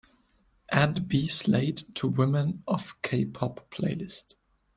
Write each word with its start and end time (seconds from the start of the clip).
Add 0.71 1.07
BSlade 1.07 1.93
to 1.93 2.07
women 2.07 2.63
of 2.67 2.99
k-pop 3.03 3.69
playlist 3.69 4.33